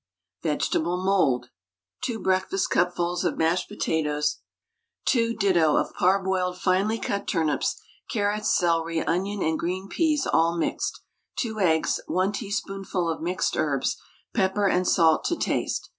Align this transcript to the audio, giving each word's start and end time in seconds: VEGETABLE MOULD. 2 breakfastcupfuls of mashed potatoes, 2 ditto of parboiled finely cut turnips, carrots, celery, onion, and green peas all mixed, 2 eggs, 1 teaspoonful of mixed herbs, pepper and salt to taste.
VEGETABLE 0.41 1.05
MOULD. 1.05 1.51
2 2.05 2.19
breakfastcupfuls 2.23 3.23
of 3.23 3.37
mashed 3.37 3.67
potatoes, 3.69 4.37
2 5.05 5.35
ditto 5.35 5.77
of 5.77 5.93
parboiled 5.93 6.57
finely 6.57 6.97
cut 6.97 7.27
turnips, 7.27 7.79
carrots, 8.09 8.51
celery, 8.57 9.03
onion, 9.05 9.43
and 9.43 9.59
green 9.59 9.87
peas 9.87 10.25
all 10.25 10.57
mixed, 10.57 11.01
2 11.35 11.59
eggs, 11.59 11.99
1 12.07 12.31
teaspoonful 12.31 13.07
of 13.11 13.21
mixed 13.21 13.55
herbs, 13.55 13.95
pepper 14.33 14.67
and 14.67 14.87
salt 14.87 15.23
to 15.25 15.35
taste. 15.35 15.87